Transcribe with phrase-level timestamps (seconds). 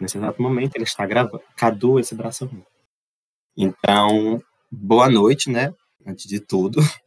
[0.00, 1.42] nesse exato momento ele está gravando.
[1.56, 2.64] Cadu, esse braço ruim.
[3.56, 5.72] Então, boa noite, né?
[6.06, 6.80] Antes de tudo.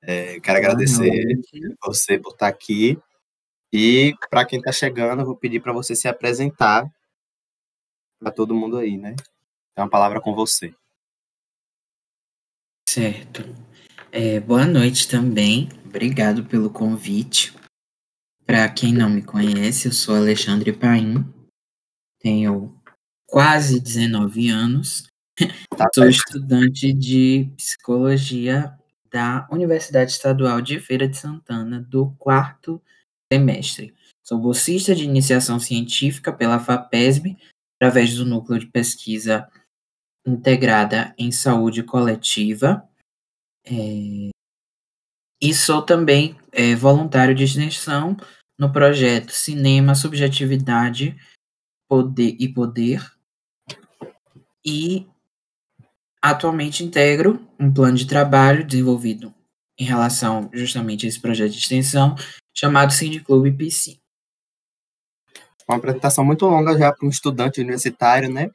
[0.00, 1.10] É, quero agradecer
[1.84, 2.96] você por estar aqui.
[3.72, 6.88] E para quem está chegando, eu vou pedir para você se apresentar
[8.18, 9.14] para todo mundo aí, né?
[9.74, 10.72] Tem uma palavra com você.
[12.88, 13.42] Certo.
[14.10, 15.68] É, boa noite também.
[15.84, 17.54] Obrigado pelo convite.
[18.46, 21.22] Para quem não me conhece, eu sou Alexandre Paim.
[22.20, 22.78] Tenho
[23.26, 25.06] quase 19 anos.
[25.78, 28.76] Tá sou estudante de psicologia
[29.08, 32.82] da Universidade Estadual de Feira de Santana, do quarto
[33.32, 33.94] semestre.
[34.26, 37.36] Sou bolsista de iniciação científica pela FAPESB,
[37.76, 39.48] através do Núcleo de Pesquisa
[40.26, 42.86] Integrada em Saúde Coletiva.
[43.64, 44.30] É,
[45.40, 48.16] e sou também é, voluntário de extensão
[48.58, 51.16] no projeto Cinema, Subjetividade
[51.88, 53.10] poder e Poder.
[54.64, 55.06] E
[56.20, 59.34] atualmente integro um plano de trabalho desenvolvido
[59.78, 62.14] em relação justamente a esse projeto de extensão
[62.54, 63.98] chamado Cine Clube PC.
[65.68, 68.50] Uma apresentação muito longa já para um estudante universitário, né?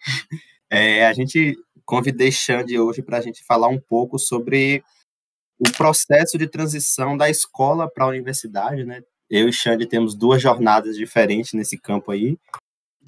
[0.70, 4.84] É, a gente convidei Xande hoje para a gente falar um pouco sobre
[5.60, 9.02] o processo de transição da escola para a universidade, né?
[9.30, 12.38] Eu e Xande temos duas jornadas diferentes nesse campo aí.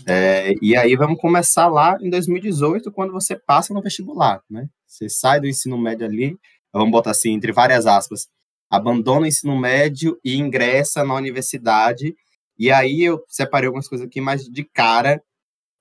[0.07, 4.67] É, e aí vamos começar lá em 2018, quando você passa no vestibular, né?
[4.85, 6.37] Você sai do ensino médio ali,
[6.71, 8.27] vamos botar assim, entre várias aspas,
[8.69, 12.15] abandona o ensino médio e ingressa na universidade.
[12.57, 15.21] E aí eu separei algumas coisas aqui, mas de cara,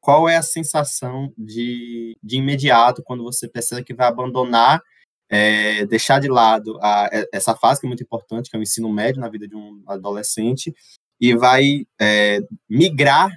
[0.00, 4.82] qual é a sensação de, de imediato quando você percebe que vai abandonar,
[5.30, 8.92] é, deixar de lado a, essa fase que é muito importante, que é o ensino
[8.92, 10.74] médio na vida de um adolescente,
[11.20, 13.30] e vai é, migrar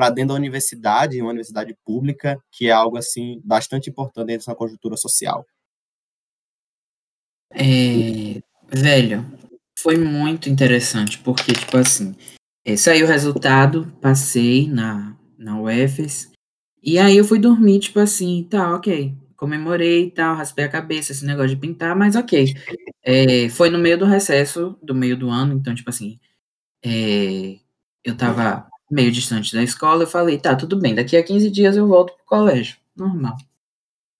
[0.00, 4.54] para dentro da universidade, uma universidade pública, que é algo assim bastante importante dentro dessa
[4.54, 5.44] conjuntura social.
[7.52, 8.40] É,
[8.72, 9.26] velho,
[9.78, 12.16] foi muito interessante, porque, tipo assim,
[12.64, 16.30] é, saiu o resultado, passei na, na UFES.
[16.82, 19.14] E aí eu fui dormir, tipo assim, tá, ok.
[19.36, 22.54] Comemorei e tal, raspei a cabeça, esse negócio de pintar, mas ok.
[23.02, 26.18] É, foi no meio do recesso, do meio do ano, então, tipo assim,
[26.82, 27.58] é,
[28.02, 31.76] eu tava meio distante da escola, eu falei, tá, tudo bem, daqui a 15 dias
[31.76, 33.36] eu volto pro colégio, normal.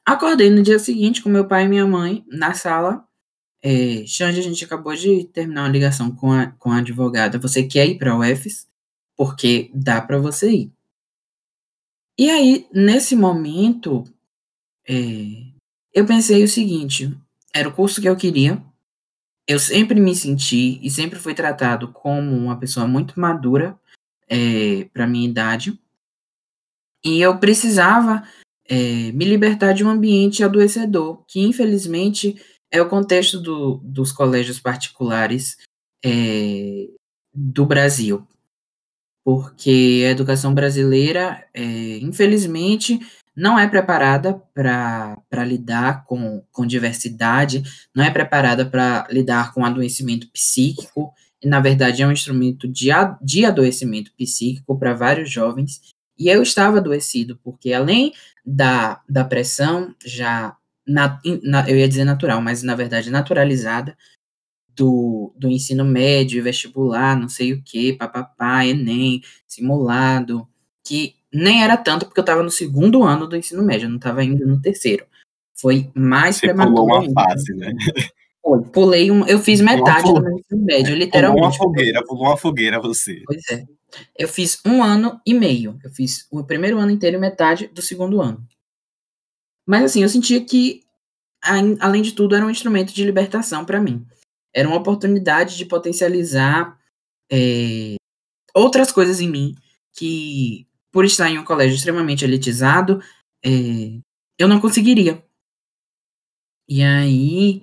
[0.07, 3.05] Acordei no dia seguinte com meu pai e minha mãe na sala.
[3.63, 7.39] É, Xande, a gente acabou de terminar uma ligação com a, com a advogada.
[7.39, 8.67] Você quer ir para UFES?
[9.17, 10.73] Porque dá para você ir.
[12.19, 14.05] E aí, nesse momento,
[14.89, 14.95] é,
[15.93, 17.17] eu pensei o seguinte:
[17.55, 18.63] era o curso que eu queria.
[19.47, 23.80] Eu sempre me senti e sempre fui tratado como uma pessoa muito madura
[24.31, 25.79] é, para minha idade.
[27.05, 28.23] E eu precisava
[28.69, 32.41] é, me libertar de um ambiente adoecedor, que infelizmente
[32.71, 35.57] é o contexto do, dos colégios particulares
[36.05, 36.89] é,
[37.35, 38.27] do Brasil
[39.25, 42.99] porque a educação brasileira, é, infelizmente,
[43.37, 47.63] não é preparada para lidar com, com diversidade,
[47.95, 51.13] não é preparada para lidar com adoecimento psíquico,
[51.45, 52.89] na verdade é um instrumento de,
[53.23, 55.81] de adoecimento psíquico para vários jovens.
[56.19, 58.13] E eu estava adoecido, porque além
[58.45, 60.57] da, da pressão já,
[60.87, 63.97] na, na, eu ia dizer natural, mas na verdade naturalizada,
[64.77, 70.49] do, do ensino médio, vestibular, não sei o que, papapá, Enem, simulado,
[70.85, 73.97] que nem era tanto porque eu estava no segundo ano do ensino médio, eu não
[73.97, 75.05] estava ainda no terceiro.
[75.55, 76.77] Foi mais Você prematuro.
[76.77, 77.73] Pulou uma fase, né?
[78.43, 81.41] Foi, pulei um, eu fiz metade do meu ensino médio, literalmente.
[81.41, 83.23] Pulou uma fogueira, pulou uma fogueira você.
[83.27, 83.65] Pois é.
[84.19, 85.79] Eu fiz um ano e meio.
[85.85, 88.47] Eu fiz o primeiro ano inteiro e metade do segundo ano.
[89.67, 90.83] Mas assim, eu sentia que,
[91.81, 94.07] além de tudo, era um instrumento de libertação para mim
[94.53, 96.79] era uma oportunidade de potencializar
[97.31, 97.97] é,
[98.55, 99.55] outras coisas em mim
[99.93, 103.01] que, por estar em um colégio extremamente elitizado,
[103.45, 103.51] é,
[104.39, 105.25] eu não conseguiria.
[106.69, 107.63] E aí,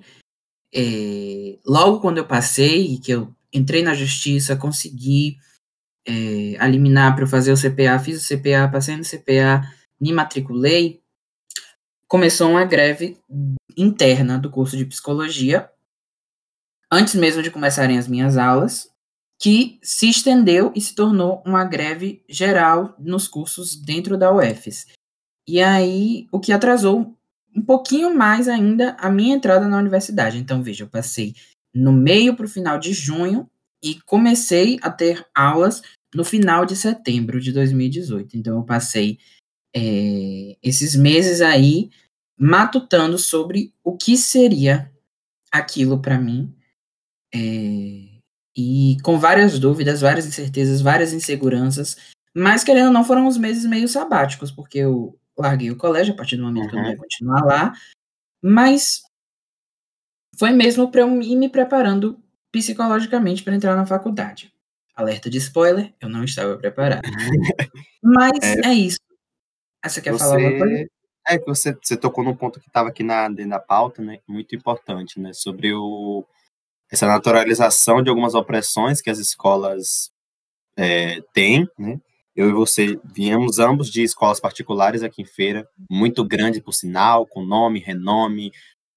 [0.74, 5.38] é, logo quando eu passei, que eu entrei na justiça, consegui
[6.06, 9.62] é, eliminar para eu fazer o CPA, fiz o CPA, passei no CPA,
[10.00, 11.02] me matriculei,
[12.06, 13.18] começou uma greve
[13.76, 15.70] interna do curso de psicologia,
[16.90, 18.90] antes mesmo de começarem as minhas aulas,
[19.40, 24.86] que se estendeu e se tornou uma greve geral nos cursos dentro da UFES.
[25.46, 27.16] E aí, o que atrasou
[27.54, 30.38] um pouquinho mais ainda a minha entrada na universidade.
[30.38, 31.34] Então, veja, eu passei
[31.74, 33.48] no meio para o final de junho
[33.82, 35.82] e comecei a ter aulas
[36.14, 38.36] no final de setembro de 2018.
[38.36, 39.18] Então, eu passei
[39.74, 41.90] é, esses meses aí
[42.38, 44.90] matutando sobre o que seria
[45.50, 46.54] aquilo para mim.
[47.34, 48.18] É,
[48.56, 51.96] e com várias dúvidas, várias incertezas, várias inseguranças,
[52.34, 56.16] mas querendo ou não, foram uns meses meio sabáticos, porque eu larguei o colégio a
[56.16, 56.70] partir do momento uhum.
[56.70, 57.72] que eu não ia continuar lá,
[58.42, 59.02] mas
[60.38, 64.52] foi mesmo para eu ir me preparando psicologicamente para entrar na faculdade.
[64.94, 67.02] Alerta de spoiler, eu não estava preparado.
[68.02, 68.98] Mas é, é isso.
[69.80, 70.90] Ah, você quer você, falar alguma coisa?
[71.28, 74.18] É que você, você tocou num ponto que estava aqui na, na pauta, né?
[74.26, 75.32] Muito importante, né?
[75.32, 76.24] Sobre o,
[76.90, 80.10] essa naturalização de algumas opressões que as escolas
[80.76, 82.00] é, têm, né?
[82.38, 87.26] Eu e você viemos ambos de escolas particulares aqui em Feira, muito grande por sinal,
[87.26, 88.52] com nome, renome,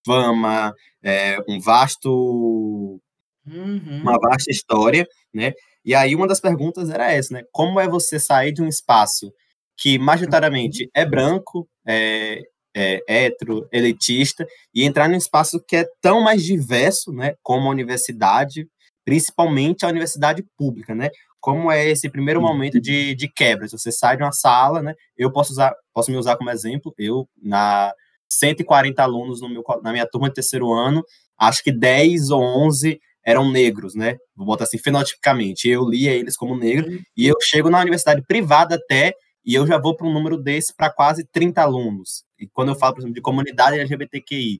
[0.05, 3.01] fama, é, um vasto,
[3.47, 3.99] uhum.
[3.99, 5.53] uma vasta história, né?
[5.83, 7.43] E aí uma das perguntas era essa, né?
[7.51, 9.33] Como é você sair de um espaço
[9.75, 12.43] que majoritariamente é branco, é,
[12.77, 17.33] é hétero, elitista, e entrar num espaço que é tão mais diverso, né?
[17.41, 18.67] Como a universidade,
[19.03, 21.09] principalmente a universidade pública, né?
[21.41, 23.67] Como é esse primeiro momento de, de quebra?
[23.67, 24.93] Se você sai de uma sala, né?
[25.17, 26.93] Eu posso usar, posso me usar como exemplo.
[26.97, 27.91] Eu na
[28.29, 31.03] 140 alunos no meu, na minha turma de terceiro ano,
[31.37, 34.17] acho que 10 ou 11 eram negros, né?
[34.35, 35.67] Vou botar assim, fenotipicamente.
[35.67, 39.77] Eu lia eles como negros, e eu chego na universidade privada até, e eu já
[39.79, 42.23] vou para um número desse para quase 30 alunos.
[42.39, 44.59] E quando eu falo, por exemplo, de comunidade LGBTQI,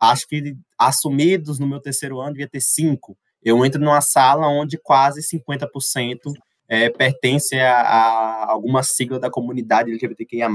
[0.00, 3.16] acho que assumidos no meu terceiro ano devia ter cinco.
[3.42, 6.32] Eu entro numa sala onde quase 50%
[6.68, 10.48] é, pertence a, a, alguma sigla da comunidade LGBTQIA+.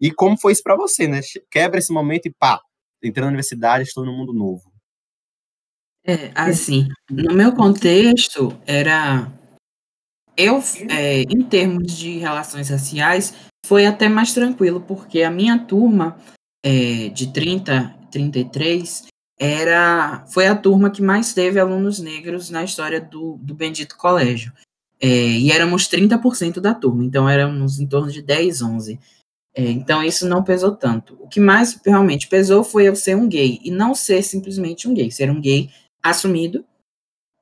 [0.00, 1.20] E como foi isso para você, né?
[1.50, 2.60] Quebra esse momento e pá,
[3.02, 4.70] entrei na universidade, estou no mundo novo.
[6.04, 9.30] É, assim, no meu contexto, era.
[10.36, 13.34] Eu, é, em termos de relações raciais,
[13.66, 16.16] foi até mais tranquilo, porque a minha turma
[16.64, 19.06] é, de 30, 33,
[19.38, 24.52] era, foi a turma que mais teve alunos negros na história do, do Bendito Colégio.
[25.00, 28.98] É, e éramos 30% da turma, então éramos em torno de 10, 11.
[29.54, 31.16] É, então isso não pesou tanto.
[31.20, 34.94] O que mais realmente pesou foi eu ser um gay, e não ser simplesmente um
[34.94, 35.70] gay, ser um gay
[36.02, 36.64] assumido,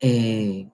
[0.03, 0.67] é,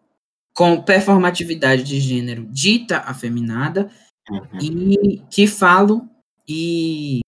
[0.53, 3.89] com performatividade de gênero dita afeminada,
[4.29, 4.59] uhum.
[4.61, 6.09] e que falo
[6.49, 7.21] e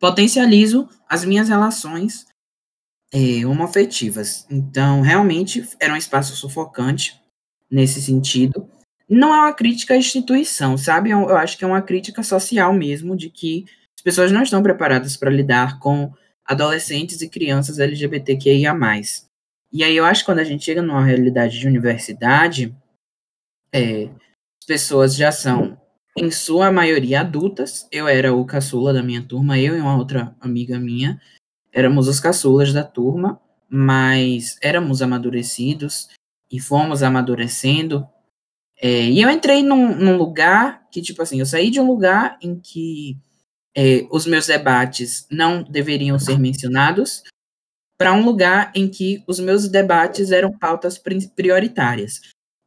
[0.00, 2.26] potencializo as minhas relações
[3.12, 4.46] é, homoafetivas.
[4.50, 7.20] Então, realmente, era um espaço sufocante
[7.70, 8.68] nesse sentido.
[9.08, 11.10] Não é uma crítica à instituição, sabe?
[11.10, 14.62] Eu, eu acho que é uma crítica social mesmo, de que as pessoas não estão
[14.62, 16.12] preparadas para lidar com
[16.44, 18.74] adolescentes e crianças LGBTQIA+.
[19.70, 22.74] E aí eu acho que quando a gente chega numa realidade de universidade,
[23.72, 25.78] é, as pessoas já são,
[26.16, 27.86] em sua maioria, adultas.
[27.92, 31.20] Eu era o caçula da minha turma, eu e uma outra amiga minha
[31.72, 36.08] éramos os caçulas da turma, mas éramos amadurecidos
[36.50, 38.06] e fomos amadurecendo.
[38.80, 42.36] É, e eu entrei num, num, lugar que, tipo assim, eu saí de um lugar
[42.42, 43.16] em que
[43.74, 47.22] é, os meus debates não deveriam ser mencionados
[47.98, 51.00] para um lugar em que os meus debates eram pautas
[51.34, 52.20] prioritárias.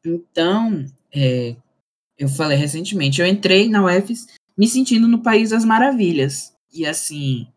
[0.04, 1.56] Então, é,
[2.18, 6.54] eu falei recentemente, eu entrei na UFES me sentindo no País das Maravilhas.
[6.74, 7.47] E assim,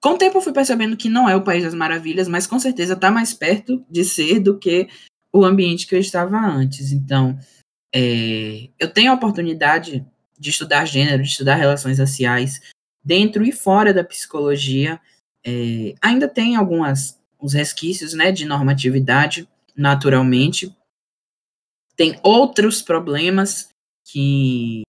[0.00, 2.58] com o tempo eu fui percebendo que não é o País das Maravilhas, mas com
[2.58, 4.88] certeza está mais perto de ser do que
[5.32, 6.92] o ambiente que eu estava antes.
[6.92, 7.38] Então,
[7.94, 10.04] é, eu tenho a oportunidade
[10.38, 12.60] de estudar gênero, de estudar relações raciais,
[13.04, 15.00] dentro e fora da psicologia,
[15.44, 20.74] é, ainda tem algumas os resquícios né, de normatividade, naturalmente.
[21.96, 23.70] Tem outros problemas
[24.04, 24.82] que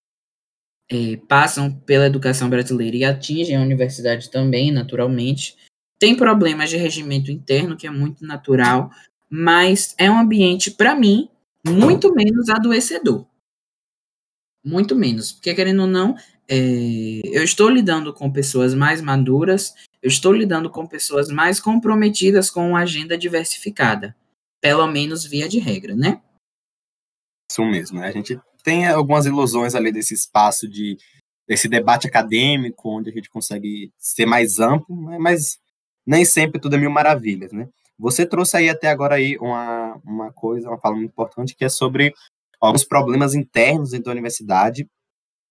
[0.92, 5.56] é, passam pela educação brasileira e atingem a universidade também, naturalmente.
[5.98, 8.90] Tem problemas de regimento interno, que é muito natural,
[9.30, 11.30] mas é um ambiente, para mim,
[11.66, 13.26] muito menos adoecedor.
[14.62, 15.32] Muito menos.
[15.32, 16.14] Porque, querendo ou não,
[16.46, 22.50] é, eu estou lidando com pessoas mais maduras, eu estou lidando com pessoas mais comprometidas
[22.50, 24.14] com uma agenda diversificada,
[24.60, 26.20] pelo menos via de regra, né?
[27.50, 28.08] Isso mesmo, né?
[28.08, 30.96] A gente tem algumas ilusões ali desse espaço de
[31.46, 35.18] desse debate acadêmico, onde a gente consegue ser mais amplo, né?
[35.18, 35.58] mas
[36.06, 37.68] nem sempre tudo é mil maravilhas, né?
[37.98, 41.68] Você trouxe aí até agora aí uma, uma coisa, uma fala muito importante, que é
[41.68, 42.14] sobre
[42.60, 44.88] alguns problemas internos dentro da universidade.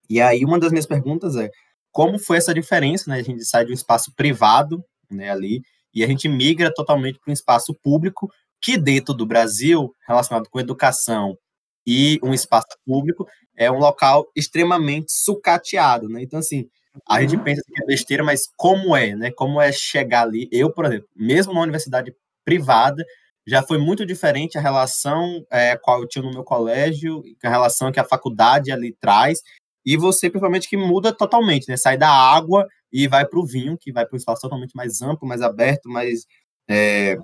[0.08, 1.50] E aí uma das minhas perguntas é,
[1.90, 3.18] como foi essa diferença, né?
[3.18, 5.62] A gente sai de um espaço privado, né, ali,
[5.94, 10.58] e a gente migra totalmente para um espaço público, que dentro do Brasil, relacionado com
[10.58, 11.36] educação
[11.86, 16.22] e um espaço público, é um local extremamente sucateado, né?
[16.22, 16.68] Então, assim,
[17.08, 17.44] a gente uhum.
[17.44, 19.30] pensa que é besteira, mas como é, né?
[19.30, 20.48] Como é chegar ali?
[20.52, 23.04] Eu, por exemplo, mesmo na universidade privada,
[23.46, 27.90] já foi muito diferente a relação é, qual eu tinha no meu colégio, a relação
[27.90, 29.40] que a faculdade ali traz,
[29.84, 31.76] e você, principalmente, que muda totalmente, né?
[31.76, 35.02] Sai da água e vai para o vinho, que vai para um espaço totalmente mais
[35.02, 36.24] amplo, mais aberto, mais.
[36.68, 37.16] É...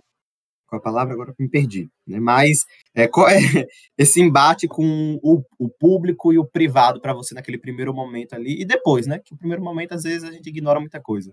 [0.69, 1.15] Qual a palavra?
[1.15, 1.89] Agora me perdi.
[2.07, 2.21] Né?
[2.21, 3.39] Mas é, qual é
[3.97, 8.61] esse embate com o, o público e o privado para você naquele primeiro momento ali,
[8.61, 9.19] e depois, né?
[9.19, 11.33] Que o primeiro momento, às vezes, a gente ignora muita coisa.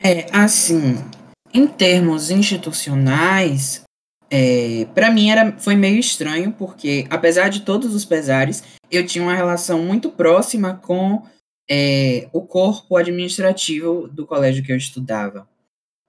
[0.00, 0.94] É, assim,
[1.52, 3.82] em termos institucionais,
[4.30, 9.24] é, para mim era, foi meio estranho, porque apesar de todos os pesares, eu tinha
[9.24, 11.22] uma relação muito próxima com
[11.68, 15.48] é, o corpo administrativo do colégio que eu estudava.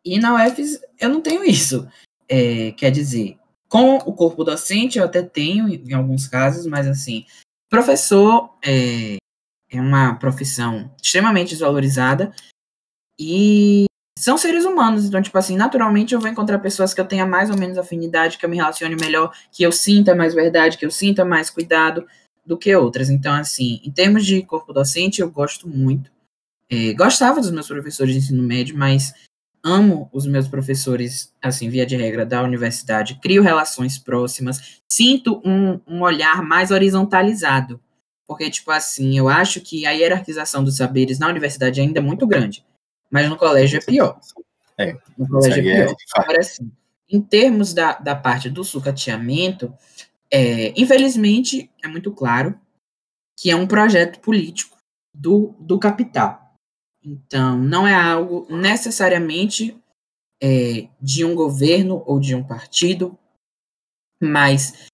[0.08, 1.88] E na UFES eu não tenho isso.
[2.30, 3.38] É, quer dizer,
[3.68, 7.26] com o corpo docente eu até tenho em alguns casos, mas assim,
[7.70, 9.18] professor é,
[9.70, 12.34] é uma profissão extremamente desvalorizada
[13.20, 13.86] e
[14.18, 17.52] são seres humanos, então, tipo assim, naturalmente eu vou encontrar pessoas que eu tenha mais
[17.52, 20.90] ou menos afinidade, que eu me relacione melhor, que eu sinta mais verdade, que eu
[20.90, 22.08] sinta mais cuidado
[22.44, 23.10] do que outras.
[23.10, 26.10] Então, assim, em termos de corpo docente, eu gosto muito.
[26.70, 29.14] É, gostava dos meus professores de ensino médio, mas
[29.68, 33.20] amo os meus professores, assim, via de regra, da universidade.
[33.22, 37.80] Crio relações próximas, sinto um, um olhar mais horizontalizado.
[38.26, 42.26] Porque, tipo assim, eu acho que a hierarquização dos saberes na universidade é ainda muito
[42.26, 42.66] grande.
[43.10, 44.20] Mas no colégio é pior.
[44.78, 45.92] É, no colégio é, é pior.
[45.92, 46.72] É Agora, assim,
[47.10, 49.74] em termos da, da parte do sucateamento,
[50.32, 52.60] é, infelizmente, é muito claro
[53.38, 54.78] que é um projeto político
[55.14, 56.47] do, do capital.
[57.04, 59.78] Então, não é algo necessariamente
[60.42, 63.18] é, de um governo ou de um partido,
[64.22, 64.88] mas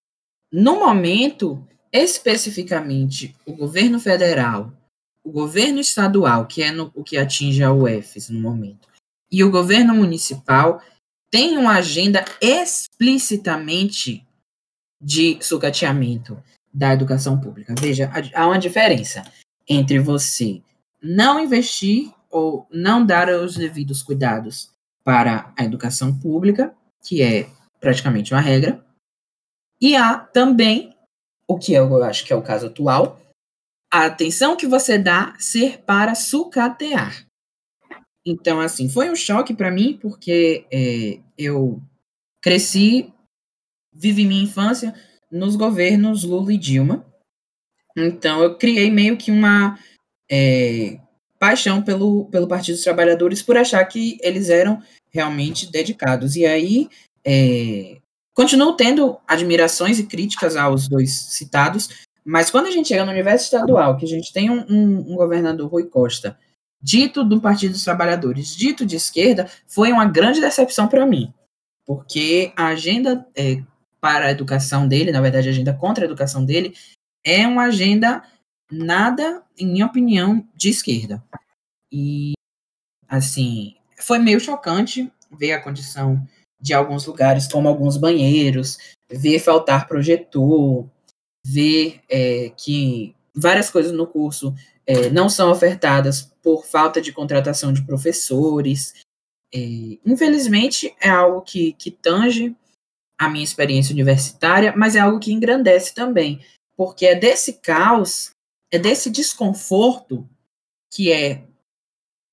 [0.51, 4.71] no momento, especificamente, o governo federal
[5.23, 8.89] o governo estadual, que é no, o que atinge a UFES no momento,
[9.31, 10.81] e o governo municipal
[11.31, 14.27] têm uma agenda explicitamente
[15.01, 16.41] de sucateamento
[16.71, 17.73] da educação pública.
[17.79, 19.23] Veja, há uma diferença
[19.67, 20.61] entre você
[21.03, 24.71] não investir ou não dar os devidos cuidados
[25.03, 28.83] para a educação pública, que é praticamente uma regra,
[29.81, 30.95] e há também,
[31.45, 33.19] o que eu acho que é o caso atual,
[33.91, 37.27] a atenção que você dá ser para sucatear.
[38.25, 41.81] Então, assim, foi um choque para mim, porque é, eu
[42.41, 43.13] cresci,
[43.91, 44.95] vivi minha infância
[45.29, 47.05] nos governos Lula e Dilma.
[47.95, 49.77] Então, eu criei meio que uma
[50.35, 50.97] é,
[51.37, 56.35] paixão pelo, pelo Partido dos Trabalhadores por achar que eles eram realmente dedicados.
[56.35, 56.89] E aí,
[57.23, 57.97] é,
[58.33, 63.45] continuo tendo admirações e críticas aos dois citados, mas quando a gente chega no universo
[63.45, 66.35] estadual, que a gente tem um, um, um governador Rui Costa,
[66.81, 71.31] dito do Partido dos Trabalhadores, dito de esquerda, foi uma grande decepção para mim.
[71.85, 73.61] Porque a agenda é,
[74.01, 76.73] para a educação dele, na verdade, a agenda contra a educação dele,
[77.23, 78.23] é uma agenda
[78.71, 81.23] nada, em minha opinião, de esquerda.
[81.91, 82.33] E,
[83.07, 86.27] assim, foi meio chocante ver a condição
[86.59, 88.77] de alguns lugares, como alguns banheiros,
[89.09, 90.87] ver faltar projetor,
[91.45, 94.53] ver é, que várias coisas no curso
[94.85, 98.93] é, não são ofertadas por falta de contratação de professores.
[99.53, 99.59] É,
[100.05, 102.55] infelizmente, é algo que, que tange
[103.17, 106.41] a minha experiência universitária, mas é algo que engrandece também,
[106.75, 108.31] porque é desse caos,
[108.73, 110.27] é desse desconforto
[110.91, 111.45] que é,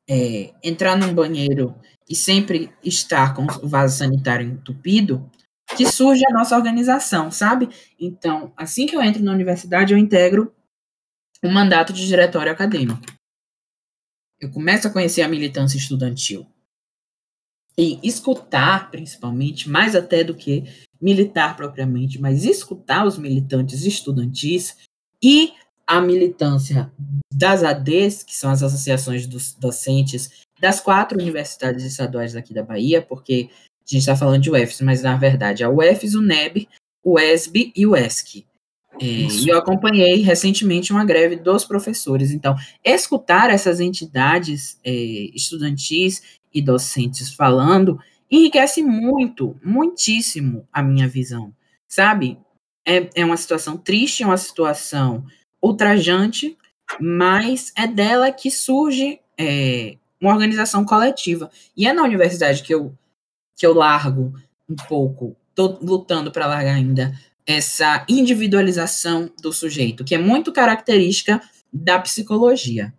[0.08, 1.78] é entrar num banheiro
[2.08, 5.30] e sempre estar com o vaso sanitário entupido,
[5.76, 7.68] que surge a nossa organização, sabe?
[7.98, 10.50] Então, assim que eu entro na universidade, eu integro
[11.44, 13.04] um mandato de diretório acadêmico.
[14.40, 16.46] Eu começo a conhecer a militância estudantil.
[17.76, 20.64] E escutar, principalmente, mais até do que
[21.00, 24.76] militar propriamente, mas escutar os militantes estudantis
[25.22, 25.52] e
[25.90, 26.88] a militância
[27.34, 30.30] das ADs, que são as associações dos docentes
[30.60, 35.02] das quatro universidades estaduais aqui da Bahia, porque a gente está falando de UFS, mas
[35.02, 36.68] na verdade é o UFS, o NEB,
[37.02, 38.46] o ESB e o ESC.
[39.00, 42.30] É, e eu acompanhei recentemente uma greve dos professores.
[42.30, 42.54] Então,
[42.84, 44.92] escutar essas entidades é,
[45.34, 46.22] estudantis
[46.54, 47.98] e docentes falando
[48.30, 51.52] enriquece muito, muitíssimo a minha visão,
[51.88, 52.38] sabe?
[52.86, 55.26] É, é uma situação triste, é uma situação
[55.62, 56.56] ultrajante,
[57.00, 61.50] mas é dela que surge é, uma organização coletiva.
[61.76, 62.94] E é na universidade que eu
[63.56, 64.32] que eu largo
[64.68, 67.12] um pouco, tô lutando para largar ainda
[67.46, 72.94] essa individualização do sujeito, que é muito característica da psicologia.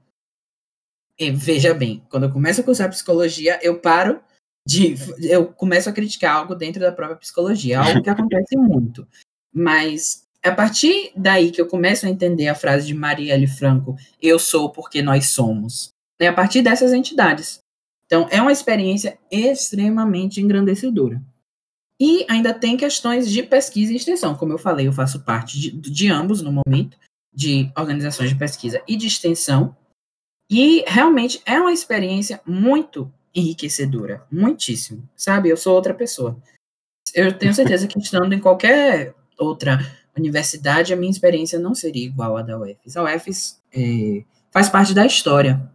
[1.18, 4.22] E, veja bem, quando eu começo a cursar psicologia, eu paro
[4.68, 4.96] de.
[5.22, 9.08] Eu começo a criticar algo dentro da própria psicologia, algo que acontece muito.
[9.54, 14.40] Mas a partir daí que eu começo a entender a frase de Marielle Franco, eu
[14.40, 15.90] sou porque nós somos.
[16.20, 17.60] É a partir dessas entidades.
[18.06, 21.22] Então, é uma experiência extremamente engrandecedora.
[22.00, 24.36] E ainda tem questões de pesquisa e extensão.
[24.36, 26.98] Como eu falei, eu faço parte de, de ambos no momento,
[27.32, 29.76] de organizações de pesquisa e de extensão.
[30.50, 35.50] E realmente é uma experiência muito enriquecedora, muitíssimo, sabe?
[35.50, 36.36] Eu sou outra pessoa.
[37.14, 39.80] Eu tenho certeza que estando em qualquer outra
[40.18, 42.98] universidade, a minha experiência não seria igual à da UFES.
[42.98, 45.72] A UFES é, faz parte da história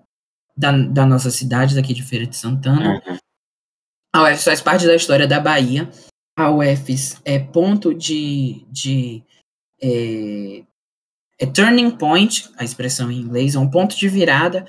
[0.57, 3.03] da, da nossa cidade, daqui de Feira de Santana.
[3.07, 3.17] Uhum.
[4.15, 5.91] A UFES faz parte da história da Bahia.
[6.39, 9.23] A UFES é ponto de, de
[9.81, 10.63] é,
[11.39, 14.67] é turning point, a expressão em inglês, é um ponto de virada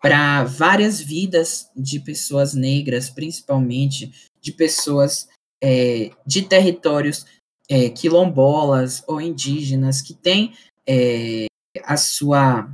[0.00, 5.28] para várias vidas de pessoas negras, principalmente de pessoas
[5.62, 7.26] é, de territórios
[7.68, 10.54] é, quilombolas ou indígenas que têm
[10.86, 11.46] é,
[11.84, 12.70] a sua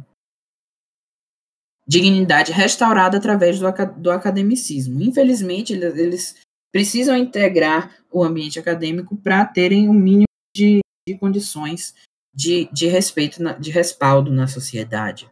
[1.87, 3.67] dignidade restaurada através do,
[3.99, 5.03] do academicismo.
[5.03, 6.37] Infelizmente, eles,
[6.73, 10.25] precisam integrar o ambiente acadêmico para terem um mínimo
[10.57, 11.95] de, de condições
[12.35, 15.31] de, de respeito, na, de respaldo na sociedade.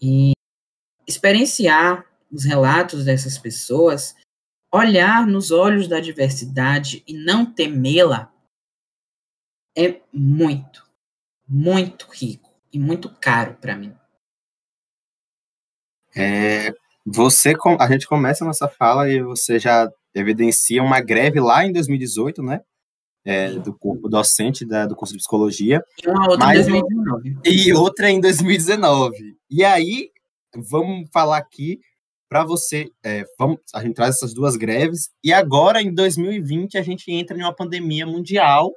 [0.00, 0.32] E
[1.06, 4.16] experienciar os relatos dessas pessoas,
[4.72, 8.31] olhar nos olhos da diversidade e não temê-la,
[9.76, 10.84] é muito,
[11.48, 13.94] muito rico e muito caro para mim.
[16.14, 16.72] É,
[17.04, 22.42] você, a gente começa nossa fala e você já evidencia uma greve lá em 2018,
[22.42, 22.60] né?
[23.24, 25.82] É, do corpo docente da, do curso de psicologia.
[26.02, 27.38] E uma outra em 2019.
[27.44, 29.36] E outra em 2019.
[29.48, 30.10] E aí,
[30.56, 31.78] vamos falar aqui
[32.28, 32.90] para você.
[33.04, 35.10] É, vamos, a gente traz essas duas greves.
[35.22, 38.72] E agora, em 2020, a gente entra em uma pandemia mundial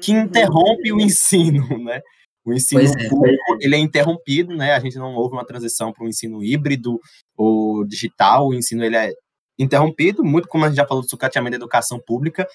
[0.00, 0.22] que uhum.
[0.22, 2.00] interrompe o ensino, né?
[2.44, 3.08] O ensino é.
[3.08, 4.74] público, ele é interrompido, né?
[4.74, 7.00] A gente não houve uma transição para um ensino híbrido
[7.36, 9.12] ou digital, o ensino ele é
[9.58, 12.46] interrompido, muito como a gente já falou do sucateamento da educação pública,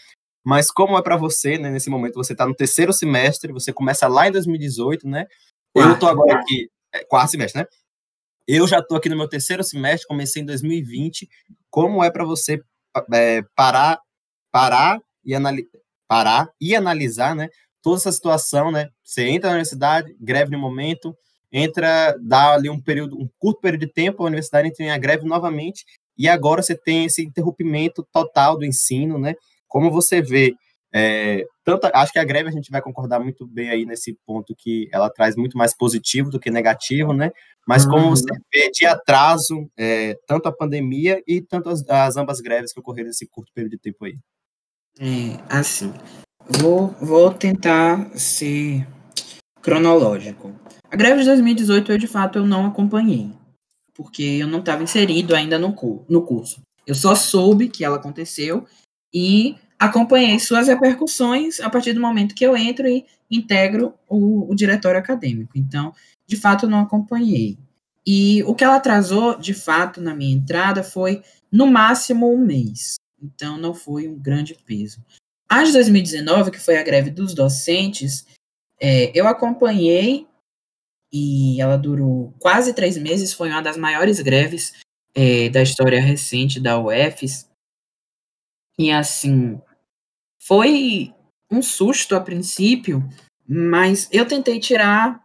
[0.44, 4.08] mas como é para você, né, nesse momento, você está no terceiro semestre, você começa
[4.08, 5.26] lá em 2018, né?
[5.76, 7.68] Eu estou agora aqui, é, quarto semestre, né?
[8.48, 11.30] Eu já estou aqui no meu terceiro semestre, comecei em 2020.
[11.70, 12.60] Como é para você
[13.14, 14.00] é, parar,
[14.52, 15.70] parar e analisar,
[16.12, 17.48] parar e analisar, né?
[17.82, 18.90] Toda essa situação, né?
[19.02, 21.16] Você entra na universidade, greve no momento,
[21.50, 25.26] entra, dá ali um período, um curto período de tempo, a universidade entra em greve
[25.26, 25.86] novamente,
[26.18, 29.36] e agora você tem esse interrompimento total do ensino, né?
[29.70, 30.54] Como você vê,
[30.94, 34.54] é, tanto, acho que a greve a gente vai concordar muito bem aí nesse ponto
[34.54, 37.32] que ela traz muito mais positivo do que negativo, né?
[37.66, 38.10] Mas como uhum.
[38.10, 42.82] você vê de atraso, é, tanto a pandemia e tanto as, as ambas greves que
[42.82, 44.16] ocorreram nesse curto período de tempo aí.
[45.00, 45.94] É, assim,
[46.60, 48.88] vou, vou tentar ser
[49.62, 50.54] cronológico.
[50.90, 53.32] A greve de 2018, eu de fato eu não acompanhei,
[53.94, 55.76] porque eu não estava inserido ainda no,
[56.10, 56.62] no curso.
[56.86, 58.66] Eu só soube que ela aconteceu
[59.14, 64.56] e acompanhei suas repercussões a partir do momento que eu entro e integro o, o
[64.56, 65.54] diretório acadêmico.
[65.56, 65.94] Então,
[66.28, 67.58] de fato, eu não acompanhei.
[68.06, 72.96] E o que ela atrasou, de fato, na minha entrada foi no máximo um mês.
[73.22, 75.04] Então, não foi um grande peso.
[75.48, 78.26] A de 2019, que foi a greve dos docentes,
[78.80, 80.28] é, eu acompanhei
[81.14, 83.34] e ela durou quase três meses.
[83.34, 84.74] Foi uma das maiores greves
[85.14, 87.50] é, da história recente da UFES.
[88.80, 89.62] E assim,
[90.42, 91.14] foi
[91.52, 93.08] um susto a princípio,
[93.48, 95.22] mas eu tentei tirar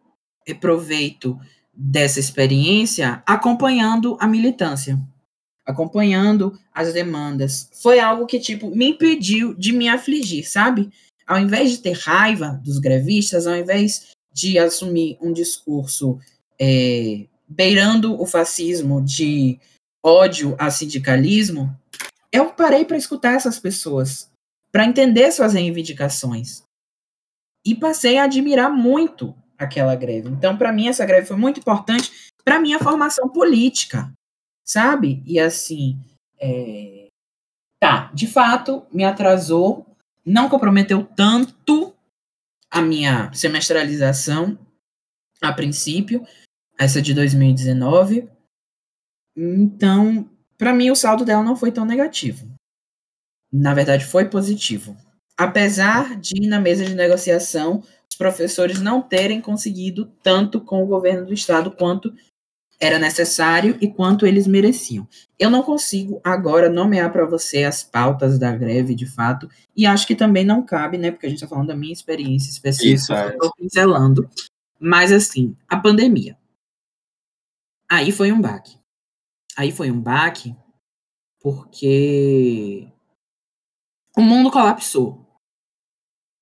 [0.61, 1.39] proveito
[1.73, 4.99] dessa experiência acompanhando a militância
[5.67, 7.69] acompanhando as demandas.
[7.83, 10.91] Foi algo que, tipo, me impediu de me afligir, sabe?
[11.27, 16.21] Ao invés de ter raiva dos grevistas, ao invés de assumir um discurso
[16.59, 19.59] é, beirando o fascismo de
[20.05, 21.77] ódio a sindicalismo,
[22.31, 24.31] eu parei para escutar essas pessoas,
[24.71, 26.63] para entender suas reivindicações.
[27.67, 30.29] E passei a admirar muito aquela greve.
[30.29, 32.13] Então, para mim, essa greve foi muito importante
[32.45, 34.13] para minha formação política
[34.67, 35.23] sabe?
[35.25, 35.99] E assim,
[36.41, 37.07] é...
[37.81, 39.87] tá, de fato, me atrasou,
[40.25, 41.95] não comprometeu tanto
[42.71, 44.59] a minha semestralização
[45.41, 46.27] a princípio,
[46.79, 48.29] essa de 2019.
[49.37, 52.47] Então, para mim, o saldo dela não foi tão negativo.
[53.53, 54.97] na verdade, foi positivo.
[55.39, 61.27] Apesar de, na mesa de negociação, os professores não terem conseguido tanto com o governo
[61.27, 62.13] do estado quanto
[62.79, 65.09] era necessário e quanto eles mereciam.
[65.39, 70.07] Eu não consigo agora nomear para você as pautas da greve de fato, e acho
[70.07, 73.13] que também não cabe, né, porque a gente está falando da minha experiência específica, Isso,
[73.15, 73.31] é.
[73.31, 74.29] estou pincelando.
[74.79, 76.37] Mas assim, a pandemia.
[77.91, 78.79] Aí foi um baque.
[79.57, 80.55] Aí foi um baque
[81.41, 82.89] porque
[84.17, 85.25] o mundo colapsou.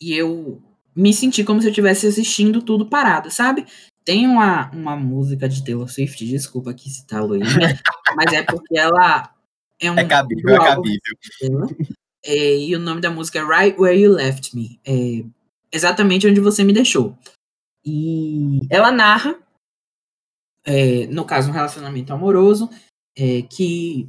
[0.01, 0.63] E eu
[0.95, 3.67] me senti como se eu estivesse assistindo tudo parado, sabe?
[4.05, 7.45] Tem uma, uma música de Taylor Swift, desculpa aqui citar a Luísa,
[8.17, 9.35] mas é porque ela
[9.81, 9.99] é um.
[9.99, 11.77] É cabível, é cabível.
[12.25, 14.81] É, e o nome da música é Right Where You Left Me.
[14.87, 15.25] É
[15.73, 17.19] exatamente onde você me deixou.
[17.85, 19.37] E ela narra,
[20.65, 22.71] é, no caso, um relacionamento amoroso,
[23.17, 24.09] é, que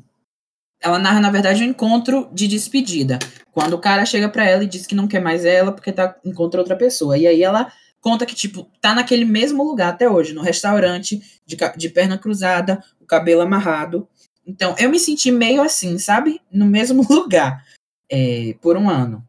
[0.81, 3.17] ela narra, na verdade, um encontro de despedida.
[3.51, 6.15] Quando o cara chega para ela e diz que não quer mais ela porque tá,
[6.23, 7.17] encontra outra pessoa.
[7.17, 7.71] E aí ela
[8.05, 12.83] conta que, tipo, tá naquele mesmo lugar até hoje, no restaurante, de, de perna cruzada,
[13.01, 14.07] o cabelo amarrado.
[14.45, 16.39] Então, eu me senti meio assim, sabe?
[16.51, 17.65] No mesmo lugar,
[18.07, 19.27] é, por um ano.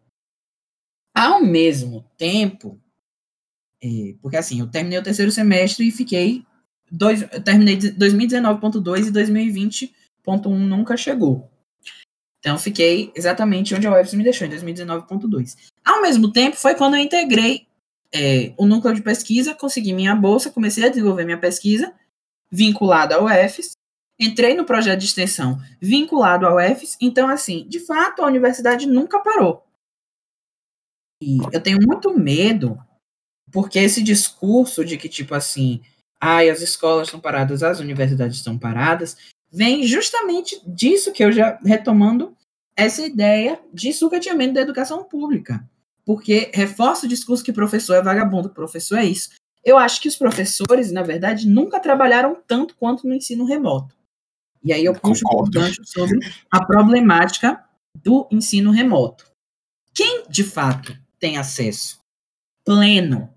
[1.15, 2.79] Ao mesmo tempo,
[3.83, 6.45] é, porque assim, eu terminei o terceiro semestre e fiquei.
[6.93, 11.51] Dois, eu terminei 2019.2 e 2020.1 nunca chegou.
[12.41, 15.57] Então, fiquei exatamente onde a UFS me deixou, em 2019.2.
[15.83, 17.66] Ao mesmo tempo, foi quando eu integrei
[18.13, 21.93] é, o núcleo de pesquisa, consegui minha bolsa, comecei a desenvolver minha pesquisa
[22.51, 23.73] vinculada ao UFS,
[24.19, 29.21] entrei no projeto de extensão vinculado ao UFS, então, assim, de fato, a universidade nunca
[29.21, 29.65] parou.
[31.23, 32.79] E eu tenho muito medo,
[33.51, 35.81] porque esse discurso de que, tipo assim,
[36.21, 39.17] ai, as escolas estão paradas, as universidades estão paradas,
[39.51, 42.37] vem justamente disso que eu já retomando
[42.77, 45.67] essa ideia de sucateamento da educação pública
[46.07, 49.31] porque reforça o discurso que professor é vagabundo, professor é isso.
[49.65, 53.97] Eu acho que os professores, na verdade, nunca trabalharam tanto quanto no ensino remoto.
[54.63, 57.65] E aí eu puxo um gancho sobre a problemática
[57.97, 59.29] do ensino remoto.
[59.93, 61.99] Quem, de fato, tem acesso
[62.65, 63.33] pleno,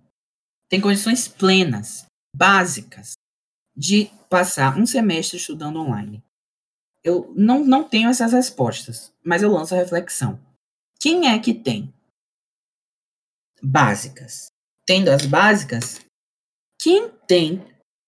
[0.67, 2.05] tem condições plenas,
[2.35, 3.13] básicas,
[3.75, 6.23] de passar um semestre estudando online?
[7.03, 10.39] Eu não, não tenho essas respostas, mas eu lanço a reflexão.
[10.99, 11.93] Quem é que tem
[13.61, 14.47] básicas.
[14.85, 16.01] Tendo as básicas,
[16.79, 17.63] quem tem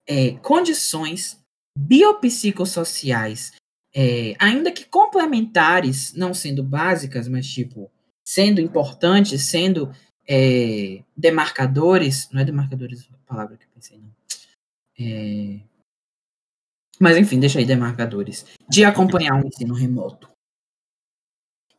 [0.07, 1.39] é, condições
[1.77, 3.53] biopsicossociais,
[3.93, 7.91] é, ainda que complementares, não sendo básicas, mas tipo,
[8.25, 9.91] sendo importantes, sendo
[10.27, 14.11] é, demarcadores, não é demarcadores a palavra que eu pensei, não.
[14.99, 15.59] É,
[16.99, 20.29] mas enfim, deixa aí demarcadores, de acompanhar um ensino remoto.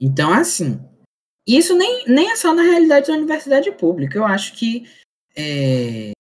[0.01, 0.81] Então, assim,
[1.47, 4.17] isso nem, nem é só na realidade da universidade pública.
[4.17, 4.89] Eu acho que
[5.37, 6.13] é,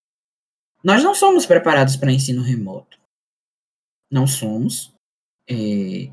[0.82, 2.98] nós não somos preparados para ensino remoto.
[4.10, 4.92] Não somos.
[5.48, 5.54] É,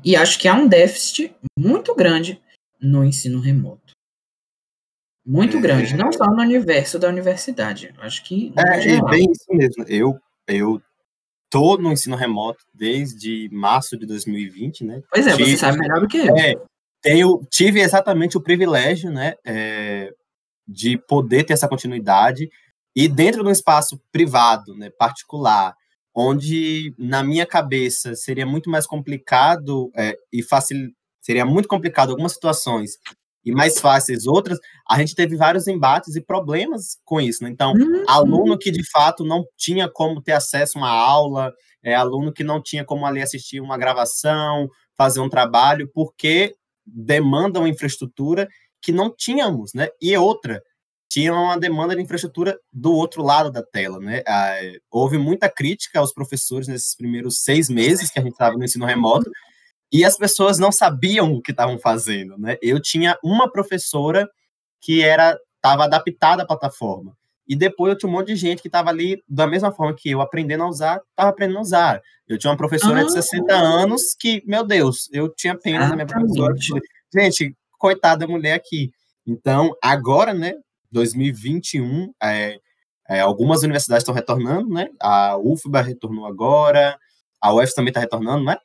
[0.04, 2.40] e acho que há um déficit muito grande
[2.80, 3.92] no ensino remoto.
[5.26, 7.94] Muito é, grande, não só no universo da universidade.
[7.98, 8.52] Acho que.
[8.56, 9.84] É, é bem isso mesmo.
[9.86, 10.80] Eu, eu
[11.50, 15.02] tô no ensino remoto desde março de 2020, né?
[15.10, 16.36] Pois é, você sabe melhor do que eu.
[16.36, 16.54] É,
[17.02, 20.10] tenho, tive exatamente o privilégio, né, é,
[20.66, 22.48] de poder ter essa continuidade
[22.94, 25.74] e dentro de um espaço privado, né, particular,
[26.14, 30.76] onde na minha cabeça seria muito mais complicado é, e fácil,
[31.20, 32.92] seria muito complicado algumas situações
[33.44, 34.58] e mais fáceis outras,
[34.88, 37.42] a gente teve vários embates e problemas com isso.
[37.42, 37.50] Né?
[37.50, 38.04] Então, uhum.
[38.06, 42.44] aluno que de fato não tinha como ter acesso a uma aula, é, aluno que
[42.44, 46.54] não tinha como ali assistir uma gravação, fazer um trabalho, porque
[46.94, 48.48] demandam infraestrutura
[48.82, 49.88] que não tínhamos, né?
[50.00, 50.62] E outra,
[51.08, 54.22] tinha uma demanda de infraestrutura do outro lado da tela, né?
[54.26, 54.56] Ah,
[54.90, 58.86] houve muita crítica aos professores nesses primeiros seis meses que a gente estava no ensino
[58.86, 59.30] remoto
[59.92, 62.56] e as pessoas não sabiam o que estavam fazendo, né?
[62.62, 64.28] Eu tinha uma professora
[64.80, 67.14] que era estava adaptada à plataforma.
[67.50, 70.08] E depois eu tinha um monte de gente que estava ali, da mesma forma que
[70.08, 72.00] eu, aprendendo a usar, estava aprendendo a usar.
[72.28, 73.02] Eu tinha uma professora ah.
[73.02, 76.54] de 60 anos que, meu Deus, eu tinha pena da minha professora.
[77.12, 78.92] Gente, coitada da mulher aqui.
[79.26, 80.54] Então, agora, né,
[80.92, 82.60] 2021, é,
[83.08, 84.86] é, algumas universidades estão retornando, né?
[85.00, 86.96] A UFBA retornou agora,
[87.40, 88.58] a UF também está retornando, né?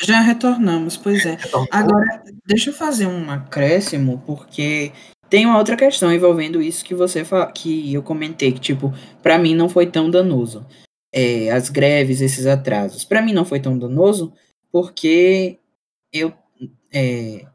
[0.00, 1.36] Já retornamos, pois é.
[1.70, 4.92] Agora, deixa eu fazer um acréscimo, porque
[5.28, 7.22] tem uma outra questão envolvendo isso que você
[7.54, 10.66] que eu comentei, que tipo, para mim não foi tão danoso.
[11.12, 13.04] É, as greves, esses atrasos.
[13.04, 14.32] Para mim não foi tão danoso
[14.70, 15.58] porque
[16.12, 16.32] eu
[16.92, 17.46] é,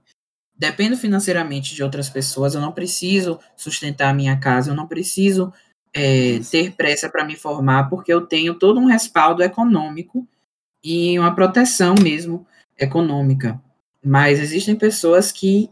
[0.55, 5.51] dependo financeiramente de outras pessoas, eu não preciso sustentar a minha casa, eu não preciso
[5.93, 10.27] é, ter pressa para me formar, porque eu tenho todo um respaldo econômico
[10.83, 12.45] e uma proteção mesmo
[12.77, 13.61] econômica.
[14.03, 15.69] Mas existem pessoas que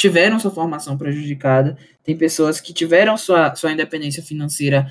[0.00, 4.90] tiveram sua formação prejudicada, tem pessoas que tiveram sua, sua independência financeira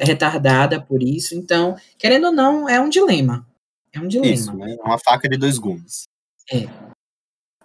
[0.00, 1.34] retardada por isso.
[1.34, 3.44] Então, querendo ou não, é um dilema.
[3.92, 4.32] É um dilema.
[4.32, 4.76] Isso, né?
[4.78, 6.04] É uma faca de dois gumes.
[6.52, 6.68] É.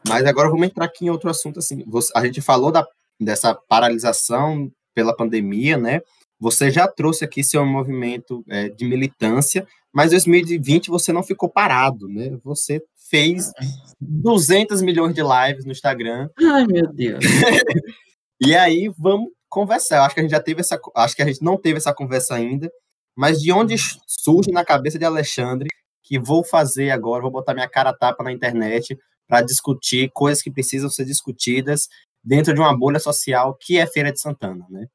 [0.07, 1.59] Mas agora vamos entrar aqui em outro assunto.
[1.59, 2.83] Assim, a gente falou da,
[3.21, 6.01] dessa paralisação pela pandemia, né?
[6.39, 12.07] Você já trouxe aqui seu movimento é, de militância, mas 2020 você não ficou parado,
[12.07, 12.35] né?
[12.43, 13.51] Você fez
[13.99, 16.29] 200 milhões de lives no Instagram.
[16.37, 17.23] Ai, meu Deus.
[18.41, 19.97] e aí vamos conversar.
[19.97, 21.93] Eu acho que a gente já teve essa, acho que a gente não teve essa
[21.93, 22.71] conversa ainda,
[23.15, 23.75] mas de onde
[24.07, 25.67] surge na cabeça de Alexandre
[26.03, 30.49] que vou fazer agora, vou botar minha cara tapa na internet para discutir coisas que
[30.49, 31.87] precisam ser discutidas
[32.23, 34.87] dentro de uma bolha social que é Feira de Santana, né?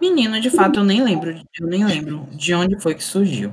[0.00, 3.52] Menino, de fato, eu nem lembro, eu nem lembro de onde foi que surgiu.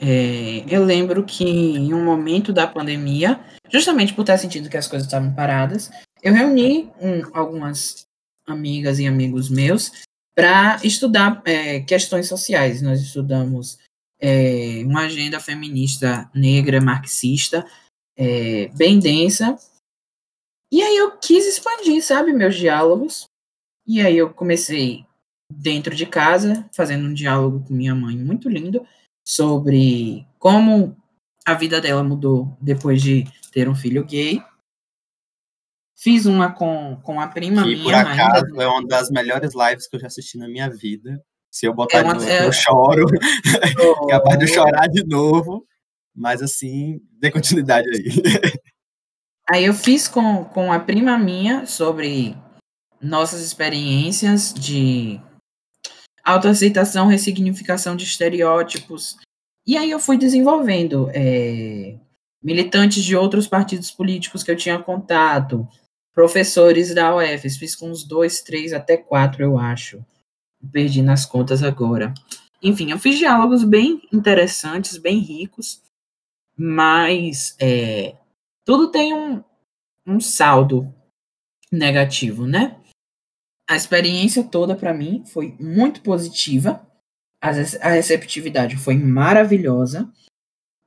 [0.00, 4.86] É, eu lembro que em um momento da pandemia, justamente por ter sentido que as
[4.86, 5.90] coisas estavam paradas,
[6.22, 8.06] eu reuni um, algumas
[8.46, 9.92] amigas e amigos meus
[10.34, 12.82] para estudar é, questões sociais.
[12.82, 13.78] Nós estudamos
[14.20, 17.66] é, uma agenda feminista negra, marxista,
[18.16, 19.56] é, bem densa.
[20.70, 23.26] E aí eu quis expandir, sabe, meus diálogos.
[23.86, 25.06] E aí eu comecei
[25.50, 28.86] dentro de casa, fazendo um diálogo com minha mãe muito lindo
[29.26, 30.96] sobre como
[31.44, 34.40] a vida dela mudou depois de ter um filho gay.
[35.98, 37.82] Fiz uma com, com a prima que, minha.
[37.82, 41.20] por acaso, é uma das melhores lives que eu já assisti na minha vida.
[41.50, 42.46] Se eu botar é uma, de novo, é...
[42.46, 43.06] eu choro.
[44.00, 44.06] Oh.
[44.06, 45.66] Capaz de eu chorar de novo.
[46.14, 48.04] Mas, assim, dê continuidade aí.
[49.48, 52.36] Aí eu fiz com, com a prima minha sobre
[53.00, 55.20] nossas experiências de
[56.26, 59.16] autoaceitação, ressignificação de estereótipos.
[59.64, 61.94] E aí eu fui desenvolvendo é,
[62.42, 65.66] militantes de outros partidos políticos que eu tinha contato,
[66.12, 70.04] professores da UFES, fiz com uns dois, três, até quatro, eu acho.
[70.72, 72.12] Perdi nas contas agora.
[72.60, 75.80] Enfim, eu fiz diálogos bem interessantes, bem ricos,
[76.56, 78.16] mas é,
[78.64, 79.44] tudo tem um,
[80.04, 80.92] um saldo
[81.70, 82.80] negativo, né?
[83.68, 86.86] A experiência toda para mim foi muito positiva.
[87.40, 90.10] A, a receptividade foi maravilhosa.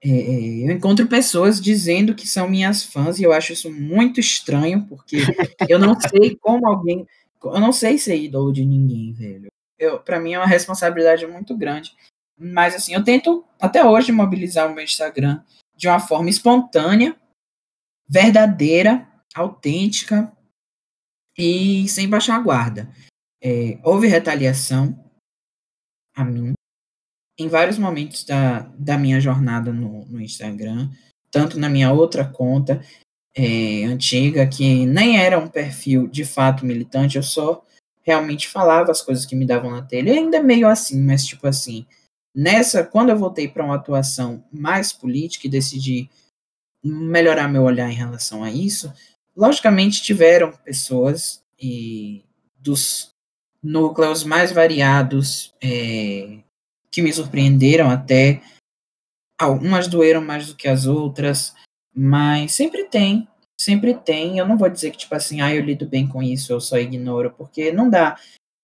[0.01, 4.19] É, é, eu encontro pessoas dizendo que são minhas fãs e eu acho isso muito
[4.19, 5.17] estranho, porque
[5.67, 7.05] eu não sei como alguém.
[7.43, 9.47] Eu não sei ser ídolo de ninguém, velho.
[10.05, 11.95] Para mim é uma responsabilidade muito grande.
[12.37, 15.41] Mas assim, eu tento até hoje mobilizar o meu Instagram
[15.75, 17.15] de uma forma espontânea,
[18.07, 20.31] verdadeira, autêntica,
[21.39, 22.89] e sem baixar a guarda.
[23.41, 24.97] É, houve retaliação
[26.15, 26.53] a mim
[27.39, 30.89] em vários momentos da, da minha jornada no, no Instagram,
[31.31, 32.81] tanto na minha outra conta
[33.33, 37.63] é, antiga, que nem era um perfil de fato militante, eu só
[38.01, 41.47] realmente falava as coisas que me davam na telha, ainda é meio assim, mas tipo
[41.47, 41.85] assim,
[42.35, 46.09] nessa, quando eu voltei para uma atuação mais política e decidi
[46.83, 48.91] melhorar meu olhar em relação a isso,
[49.39, 52.25] Logicamente, tiveram pessoas e
[52.57, 53.15] dos
[53.63, 56.39] núcleos mais variados é,
[56.91, 58.41] que me surpreenderam até.
[59.39, 61.55] Algumas doeram mais do que as outras,
[61.95, 64.37] mas sempre tem, sempre tem.
[64.37, 66.77] Eu não vou dizer que, tipo assim, ah, eu lido bem com isso, eu só
[66.77, 68.19] ignoro, porque não dá.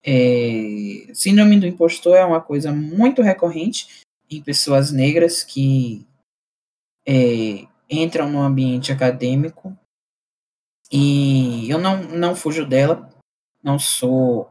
[0.06, 6.06] É, síndrome do impostor é uma coisa muito recorrente em pessoas negras que
[7.08, 9.74] é, entram no ambiente acadêmico
[10.92, 13.10] e eu não, não fujo dela,
[13.64, 14.50] não sou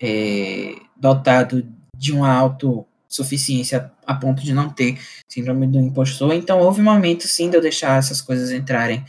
[0.00, 6.32] é, dotado de uma autossuficiência a ponto de não ter síndrome do impostor.
[6.32, 9.04] Então, houve momentos, sim, de eu deixar essas coisas entrarem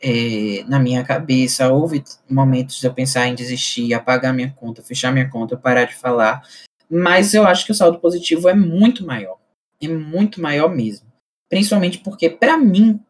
[0.00, 1.70] é, na minha cabeça.
[1.70, 5.94] Houve momentos de eu pensar em desistir, apagar minha conta, fechar minha conta, parar de
[5.94, 6.42] falar.
[6.90, 9.38] Mas eu acho que o saldo positivo é muito maior.
[9.80, 11.06] É muito maior mesmo.
[11.48, 13.00] Principalmente porque, para mim,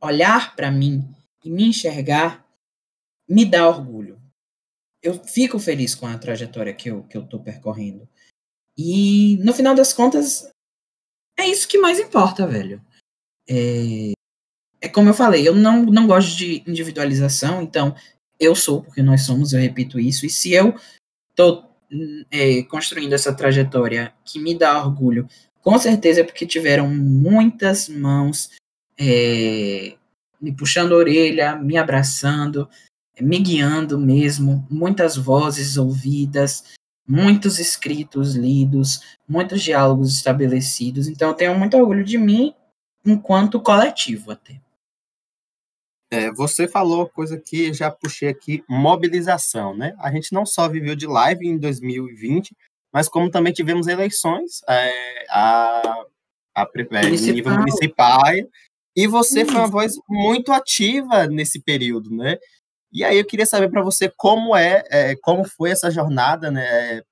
[0.00, 1.04] olhar para mim
[1.44, 2.43] e me enxergar
[3.28, 4.20] me dá orgulho.
[5.02, 8.08] Eu fico feliz com a trajetória que eu, que eu percorrendo.
[8.76, 10.48] E, no final das contas,
[11.38, 12.82] é isso que mais importa, velho.
[13.48, 14.12] É,
[14.80, 17.94] é como eu falei, eu não, não gosto de individualização, então
[18.38, 20.74] eu sou porque nós somos, eu repito isso, e se eu
[21.34, 21.64] tô
[22.30, 25.28] é, construindo essa trajetória que me dá orgulho,
[25.62, 28.50] com certeza é porque tiveram muitas mãos
[28.98, 29.96] é,
[30.40, 32.68] me puxando a orelha, me abraçando,
[33.20, 36.64] me guiando mesmo, muitas vozes ouvidas,
[37.06, 41.06] muitos escritos lidos, muitos diálogos estabelecidos.
[41.08, 42.54] Então eu tenho muito orgulho de mim
[43.04, 44.60] enquanto coletivo até.
[46.10, 49.94] É, você falou coisa que já puxei aqui, mobilização, né?
[49.98, 52.54] A gente não só viveu de live em 2020,
[52.92, 56.04] mas como também tivemos eleições é, a,
[56.54, 58.22] a, é, nível municipal,
[58.96, 62.38] e você foi uma voz muito ativa nesse período, né?
[62.94, 67.02] E aí eu queria saber para você como é, é, como foi essa jornada, né,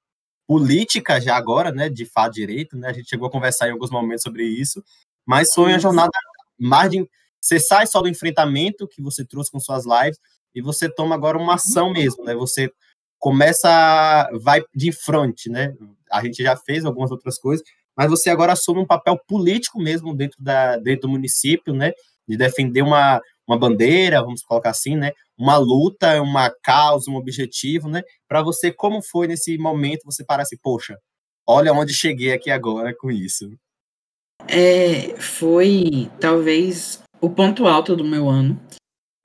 [0.47, 2.89] política já agora, né, de fato direito, né?
[2.89, 4.85] A gente chegou a conversar em alguns momentos sobre isso,
[5.27, 6.11] mas foi uma jornada
[6.59, 7.09] mais de
[7.41, 10.19] você sai só do enfrentamento que você trouxe com suas lives
[10.55, 12.35] e você toma agora uma ação mesmo, né?
[12.37, 12.71] Você
[13.19, 15.75] começa, vai de frente, né?
[16.13, 17.67] A gente já fez algumas outras coisas,
[17.97, 21.93] mas você agora assume um papel político mesmo dentro, da, dentro do município, né?
[22.29, 25.13] De defender uma, uma bandeira, vamos colocar assim, né?
[25.37, 28.03] Uma luta, uma causa, um objetivo, né?
[28.29, 30.97] Para você, como foi nesse momento você parar assim, poxa,
[31.47, 33.51] olha onde cheguei aqui agora com isso.
[34.49, 38.61] É, foi talvez o ponto alto do meu ano.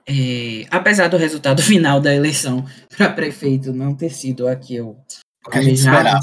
[0.06, 2.64] É, apesar do resultado final da eleição
[2.96, 4.96] para prefeito não ter sido a que eu
[5.52, 6.18] almejava,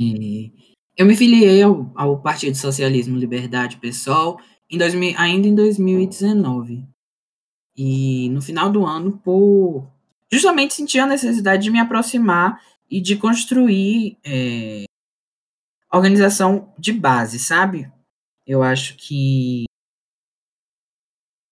[0.00, 0.50] é,
[0.96, 4.38] eu me filiei ao, ao Partido Socialismo Liberdade Pessoal
[4.70, 6.84] em 2000, ainda em 2019.
[7.76, 9.90] E no final do ano, por
[10.32, 14.84] justamente senti a necessidade de me aproximar e de construir é,
[15.92, 17.90] organização de base, sabe?
[18.46, 19.64] Eu acho que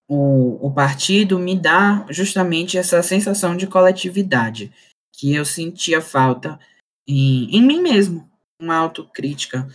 [0.09, 4.73] o, o partido me dá justamente essa sensação de coletividade
[5.13, 6.59] que eu sentia falta
[7.07, 8.29] em, em mim mesmo,
[8.61, 9.67] uma autocrítica,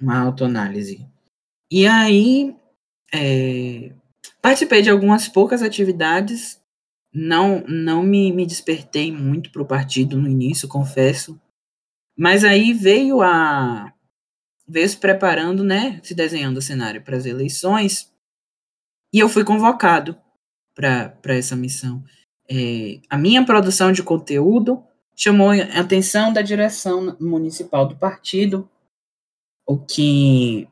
[0.00, 1.06] uma autoanálise.
[1.70, 2.56] E aí
[3.12, 3.92] é,
[4.42, 6.60] participei de algumas poucas atividades,
[7.12, 11.40] não não me, me despertei muito para o partido no início, confesso,
[12.16, 13.92] mas aí veio a
[14.66, 18.12] veio se preparando, né, se desenhando o cenário para as eleições,
[19.12, 20.16] e eu fui convocado
[20.74, 22.04] para essa missão.
[22.50, 24.84] É, a minha produção de conteúdo
[25.16, 28.68] chamou a atenção da direção municipal do partido,
[29.66, 30.68] o que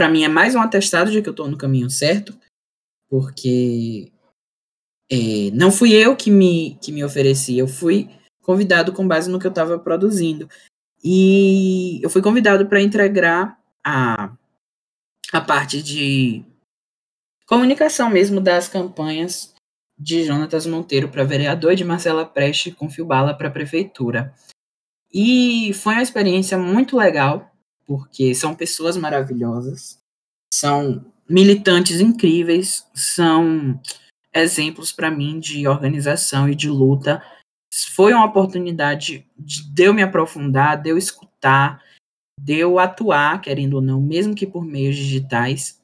[0.00, 2.34] para mim é mais um atestado de que eu estou no caminho certo,
[3.06, 4.10] porque
[5.12, 8.08] é, não fui eu que me, que me ofereci, eu fui
[8.40, 10.48] convidado com base no que eu estava produzindo.
[11.04, 14.32] E eu fui convidado para entregar a,
[15.34, 16.46] a parte de
[17.44, 19.54] comunicação mesmo das campanhas
[19.98, 24.34] de Jonatas Monteiro para vereador e de Marcela Preste com Fio Bala para prefeitura.
[25.12, 27.49] E foi uma experiência muito legal,
[27.90, 29.98] porque são pessoas maravilhosas,
[30.54, 33.80] são militantes incríveis, são
[34.32, 37.20] exemplos para mim de organização e de luta.
[37.92, 41.82] Foi uma oportunidade de eu me aprofundar, de eu escutar,
[42.40, 45.80] de eu atuar, querendo ou não, mesmo que por meios digitais,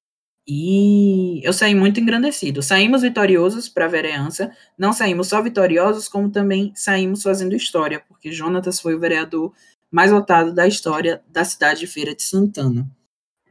[0.47, 2.63] e eu saí muito engrandecido.
[2.63, 8.31] Saímos vitoriosos para a vereança, não saímos só vitoriosos, como também saímos fazendo história, porque
[8.31, 9.53] Jonatas foi o vereador
[9.91, 12.89] mais votado da história da cidade de Feira de Santana.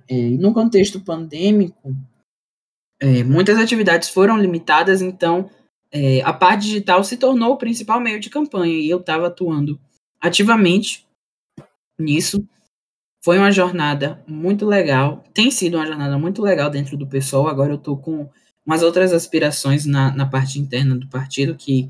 [0.08, 1.96] É, e no contexto pandêmico,
[3.00, 5.50] é, muitas atividades foram limitadas, então
[5.92, 9.80] é, a parte digital se tornou o principal meio de campanha e eu estava atuando
[10.22, 11.06] ativamente
[12.00, 12.48] nisso.
[13.24, 17.48] Foi uma jornada muito legal, tem sido uma jornada muito legal dentro do pessoal.
[17.48, 18.30] Agora eu estou com
[18.66, 21.90] umas outras aspirações na, na parte interna do partido que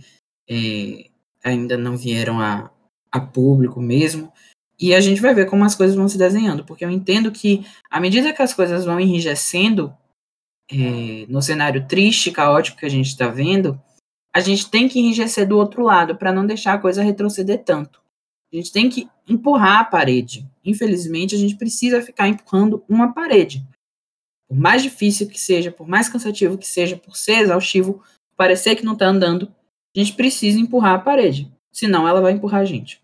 [0.50, 1.10] é,
[1.44, 2.72] ainda não vieram a,
[3.12, 4.32] a público mesmo.
[4.80, 7.66] E a gente vai ver como as coisas vão se desenhando, porque eu entendo que,
[7.90, 9.96] à medida que as coisas vão enrijecendo,
[10.72, 13.80] é, no cenário triste, caótico que a gente está vendo,
[14.34, 18.02] a gente tem que enrijecer do outro lado para não deixar a coisa retroceder tanto.
[18.52, 20.46] A gente tem que empurrar a parede.
[20.64, 23.66] Infelizmente, a gente precisa ficar empurrando uma parede.
[24.48, 28.04] Por mais difícil que seja, por mais cansativo que seja, por ser exaustivo,
[28.36, 29.54] parecer que não está andando,
[29.96, 31.52] a gente precisa empurrar a parede.
[31.72, 33.02] Senão ela vai empurrar a gente.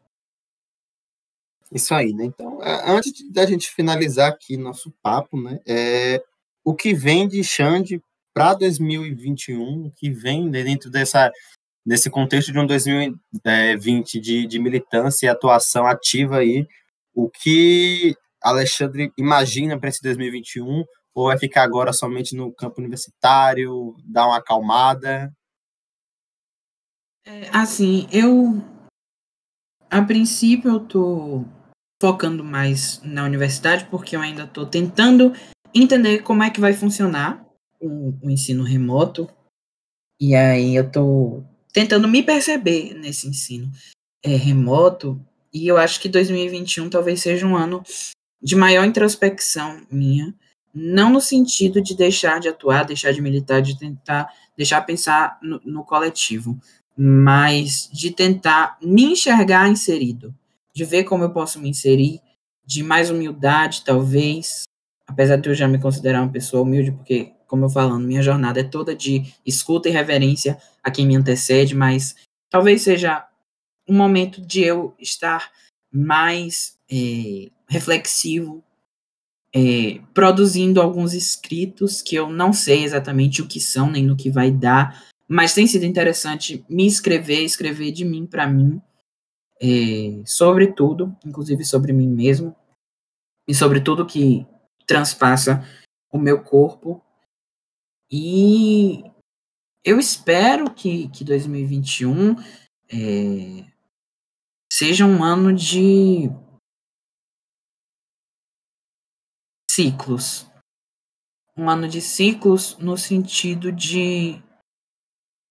[1.72, 2.26] Isso aí, né?
[2.26, 5.60] Então, antes da gente finalizar aqui nosso papo, né?
[5.66, 6.22] É,
[6.66, 8.02] o que vem de Xande
[8.34, 11.32] para 2021, o que vem dentro dessa
[11.86, 16.68] nesse contexto de um 2020 de, de militância e atuação ativa aí,
[17.14, 20.86] o que Alexandre imagina para esse 2021?
[21.14, 25.34] Ou vai ficar agora somente no campo universitário, dar uma acalmada?
[27.26, 28.64] É, assim, eu
[29.90, 31.46] a princípio eu tô
[32.02, 35.34] focando mais na universidade porque eu ainda tô tentando
[35.72, 37.46] entender como é que vai funcionar
[37.80, 39.30] o, o ensino remoto,
[40.20, 43.72] e aí eu tô tentando me perceber nesse ensino
[44.24, 45.24] é, remoto,
[45.54, 47.84] e eu acho que 2021 talvez seja um ano
[48.42, 50.34] de maior introspecção minha,
[50.74, 54.28] não no sentido de deixar de atuar, deixar de militar, de tentar
[54.58, 56.60] deixar pensar no, no coletivo,
[56.98, 60.34] mas de tentar me enxergar inserido,
[60.74, 62.22] de ver como eu posso me inserir,
[62.66, 64.64] de mais humildade, talvez,
[65.06, 68.62] apesar de eu já me considerar uma pessoa humilde, porque, como eu falando, minha jornada
[68.62, 72.16] é toda de escuta e reverência a quem me antecede, mas
[72.50, 73.28] talvez seja
[73.88, 75.52] um momento de eu estar
[75.92, 78.64] mais é, reflexivo,
[79.54, 84.30] é, produzindo alguns escritos que eu não sei exatamente o que são, nem no que
[84.30, 88.82] vai dar, mas tem sido interessante me escrever, escrever de mim para mim,
[89.62, 92.56] é, sobre tudo, inclusive sobre mim mesmo,
[93.48, 94.48] e sobre tudo que
[94.88, 95.64] transpassa
[96.12, 97.04] o meu corpo.
[98.10, 99.04] E
[99.84, 102.36] eu espero que, que 2021
[102.92, 103.72] é,
[104.72, 106.30] seja um ano de
[109.70, 110.50] ciclos.
[111.56, 114.42] Um ano de ciclos no sentido de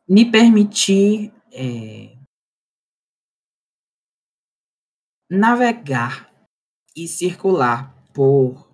[0.08, 2.19] me permitir é,
[5.30, 6.28] navegar
[6.96, 8.68] e circular por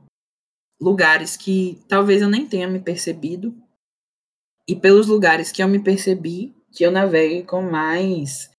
[0.80, 3.54] lugares que talvez eu nem tenha me percebido
[4.68, 8.50] e pelos lugares que eu me percebi que eu navegue com mais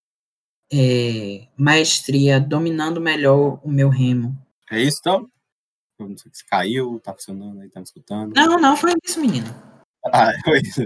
[0.72, 4.38] é, maestria, dominando melhor o meu remo.
[4.70, 5.30] É isso, então?
[6.00, 8.34] Não sei se caiu, tá funcionando aí, tá me escutando.
[8.36, 9.48] Não, não, foi isso, menino.
[10.06, 10.82] Ah, foi isso.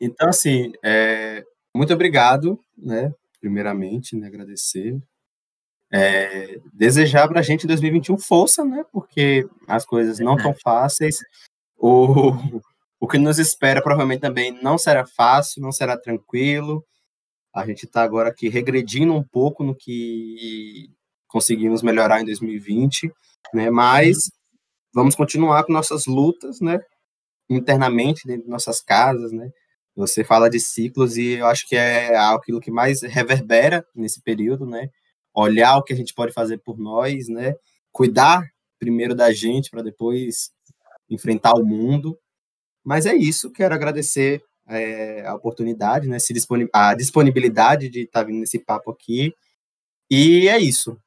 [0.00, 3.12] Então, assim, é, muito obrigado, né?
[3.40, 5.00] Primeiramente, né, agradecer.
[5.96, 8.84] É, desejar para a gente 2021 força, né?
[8.92, 11.18] Porque as coisas não tão fáceis.
[11.78, 12.32] O,
[12.98, 16.84] o que nos espera provavelmente também não será fácil, não será tranquilo.
[17.54, 20.90] A gente está agora aqui regredindo um pouco no que
[21.28, 23.12] conseguimos melhorar em 2020,
[23.52, 23.70] né?
[23.70, 24.32] Mas
[24.92, 26.80] vamos continuar com nossas lutas, né?
[27.48, 29.48] Internamente dentro de nossas casas, né?
[29.94, 34.66] Você fala de ciclos e eu acho que é aquilo que mais reverbera nesse período,
[34.66, 34.90] né?
[35.34, 37.54] Olhar o que a gente pode fazer por nós, né?
[37.92, 38.42] Cuidar
[38.78, 40.52] primeiro da gente para depois
[41.10, 42.18] enfrentar o mundo.
[42.84, 46.18] Mas é isso, quero agradecer é, a oportunidade, né?
[46.72, 49.34] A disponibilidade de estar tá vindo nesse papo aqui.
[50.10, 50.98] E é isso.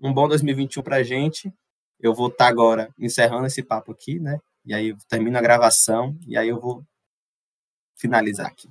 [0.00, 1.52] Um bom 2021 para a gente.
[2.00, 4.38] Eu vou estar tá agora encerrando esse papo aqui, né?
[4.64, 6.84] E aí eu termino a gravação e aí eu vou
[7.96, 8.68] finalizar aqui.